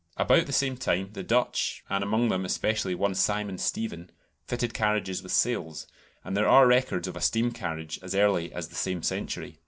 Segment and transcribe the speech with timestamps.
[0.17, 4.09] About the same time the Dutch, and among them especially one Simon Stevin,
[4.47, 5.85] fitted carriages with sails,
[6.23, 9.59] and there are records of a steam carriage as early as the same century.